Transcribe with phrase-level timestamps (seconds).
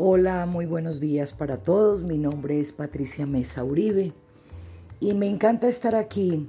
[0.00, 2.04] Hola, muy buenos días para todos.
[2.04, 4.12] Mi nombre es Patricia Mesa Uribe
[5.00, 6.46] y me encanta estar aquí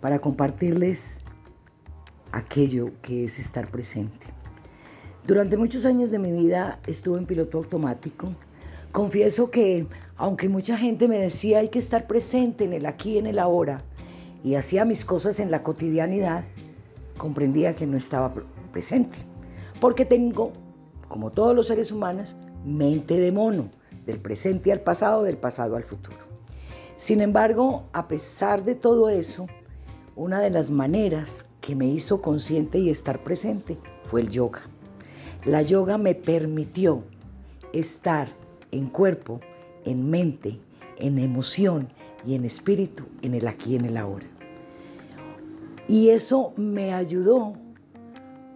[0.00, 1.20] para compartirles
[2.32, 4.26] aquello que es estar presente.
[5.24, 8.34] Durante muchos años de mi vida estuve en piloto automático.
[8.90, 9.86] Confieso que
[10.16, 13.38] aunque mucha gente me decía hay que estar presente en el aquí y en el
[13.38, 13.84] ahora
[14.42, 16.44] y hacía mis cosas en la cotidianidad,
[17.18, 18.34] comprendía que no estaba
[18.72, 19.16] presente.
[19.80, 20.52] Porque tengo,
[21.06, 22.34] como todos los seres humanos,
[22.76, 23.70] mente de mono,
[24.06, 26.18] del presente al pasado, del pasado al futuro.
[26.96, 29.46] Sin embargo, a pesar de todo eso,
[30.16, 34.62] una de las maneras que me hizo consciente y estar presente fue el yoga.
[35.44, 37.04] La yoga me permitió
[37.72, 38.28] estar
[38.72, 39.40] en cuerpo,
[39.84, 40.58] en mente,
[40.96, 41.88] en emoción
[42.26, 44.26] y en espíritu, en el aquí y en el ahora.
[45.86, 47.54] Y eso me ayudó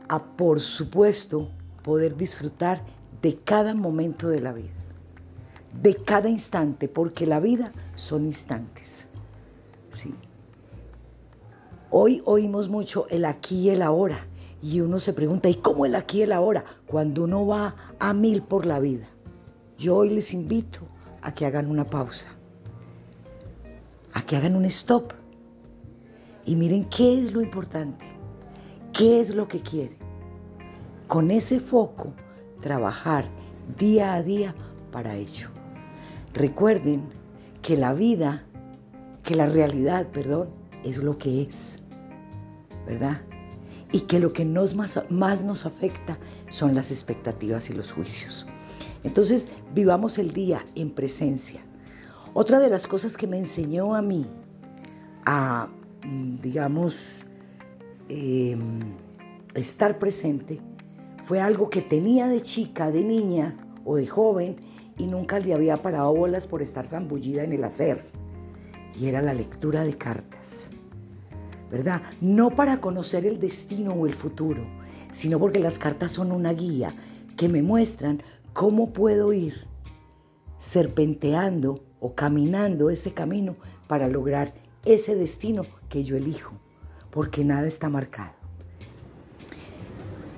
[0.08, 1.48] a, por supuesto,
[1.82, 2.84] poder disfrutar
[3.22, 4.72] de cada momento de la vida,
[5.80, 9.08] de cada instante, porque la vida son instantes.
[9.92, 10.14] ¿sí?
[11.90, 14.26] Hoy oímos mucho el aquí y el ahora,
[14.60, 16.64] y uno se pregunta, ¿y cómo el aquí y el ahora?
[16.86, 19.06] Cuando uno va a mil por la vida.
[19.78, 20.80] Yo hoy les invito
[21.22, 22.28] a que hagan una pausa,
[24.12, 25.12] a que hagan un stop
[26.44, 28.04] y miren qué es lo importante,
[28.92, 29.98] qué es lo que quieren.
[31.08, 32.12] Con ese foco
[32.62, 33.26] trabajar
[33.78, 34.54] día a día
[34.90, 35.48] para ello.
[36.32, 37.02] Recuerden
[37.60, 38.42] que la vida,
[39.22, 40.48] que la realidad, perdón,
[40.82, 41.82] es lo que es,
[42.86, 43.20] ¿verdad?
[43.92, 48.46] Y que lo que nos más, más nos afecta son las expectativas y los juicios.
[49.04, 51.60] Entonces, vivamos el día en presencia.
[52.32, 54.26] Otra de las cosas que me enseñó a mí
[55.26, 55.68] a,
[56.04, 57.20] mm, digamos,
[58.08, 58.80] em,
[59.54, 60.60] estar presente
[61.24, 64.56] fue algo que tenía de chica, de niña o de joven
[64.98, 68.04] y nunca le había parado bolas por estar zambullida en el hacer.
[68.98, 70.70] Y era la lectura de cartas.
[71.70, 72.02] ¿Verdad?
[72.20, 74.62] No para conocer el destino o el futuro,
[75.12, 76.94] sino porque las cartas son una guía
[77.36, 78.22] que me muestran
[78.52, 79.66] cómo puedo ir
[80.58, 83.56] serpenteando o caminando ese camino
[83.86, 84.52] para lograr
[84.84, 86.52] ese destino que yo elijo,
[87.10, 88.41] porque nada está marcado.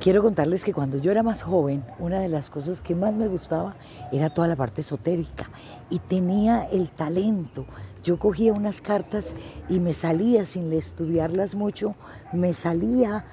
[0.05, 3.27] Quiero contarles que cuando yo era más joven, una de las cosas que más me
[3.27, 3.75] gustaba
[4.13, 5.49] era toda la parte esotérica
[5.89, 7.65] y tenía el talento.
[8.03, 9.35] Yo cogía unas cartas
[9.71, 11.95] y me salía sin estudiarlas mucho,
[12.35, 13.25] me salía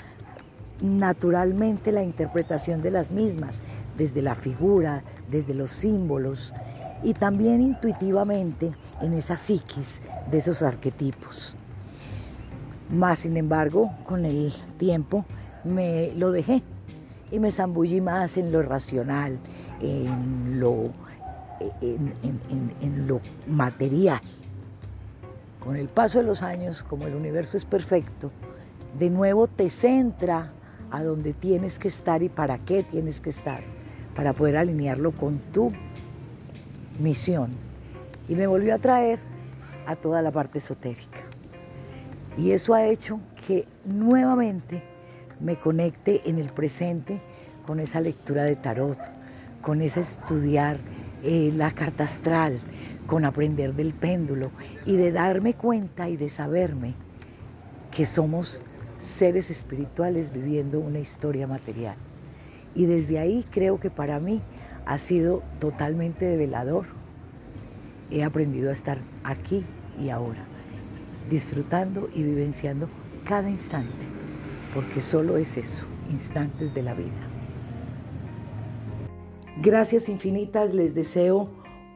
[0.79, 3.59] naturalmente la interpretación de las mismas,
[3.97, 6.53] desde la figura, desde los símbolos
[7.03, 9.99] y también intuitivamente en esa psiquis
[10.31, 11.53] de esos arquetipos.
[12.89, 15.25] Más sin embargo, con el tiempo
[15.63, 16.63] me lo dejé
[17.31, 19.39] y me zambullí más en lo racional,
[19.81, 20.91] en lo,
[21.81, 24.21] en, lo material.
[25.59, 28.31] Con el paso de los años, como el universo es perfecto,
[28.97, 30.51] de nuevo te centra
[30.89, 33.63] a donde tienes que estar y para qué tienes que estar,
[34.15, 35.71] para poder alinearlo con tu
[36.99, 37.51] misión.
[38.27, 39.19] Y me volvió a traer
[39.85, 41.21] a toda la parte esotérica.
[42.37, 44.90] Y eso ha hecho que nuevamente
[45.41, 47.19] me conecte en el presente
[47.65, 48.99] con esa lectura de tarot,
[49.61, 50.77] con ese estudiar
[51.23, 52.59] eh, la carta astral,
[53.07, 54.51] con aprender del péndulo
[54.85, 56.93] y de darme cuenta y de saberme
[57.91, 58.61] que somos
[58.97, 61.95] seres espirituales viviendo una historia material.
[62.75, 64.41] Y desde ahí creo que para mí
[64.85, 66.85] ha sido totalmente develador.
[68.09, 69.65] He aprendido a estar aquí
[69.99, 70.45] y ahora,
[71.29, 72.89] disfrutando y vivenciando
[73.25, 74.20] cada instante
[74.73, 77.27] porque solo es eso, instantes de la vida.
[79.61, 81.49] Gracias infinitas, les deseo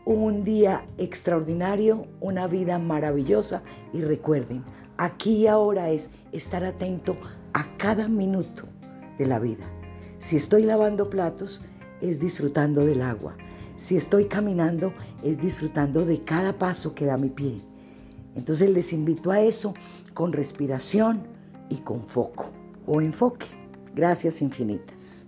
[0.05, 4.63] un día extraordinario, una vida maravillosa y recuerden,
[4.97, 7.15] aquí y ahora es estar atento
[7.53, 8.67] a cada minuto
[9.17, 9.65] de la vida.
[10.19, 11.63] Si estoy lavando platos,
[12.01, 13.35] es disfrutando del agua.
[13.77, 17.61] Si estoy caminando, es disfrutando de cada paso que da mi pie.
[18.35, 19.73] Entonces les invito a eso
[20.13, 21.25] con respiración
[21.69, 22.51] y con foco
[22.87, 23.47] o enfoque.
[23.93, 25.24] Gracias infinitas.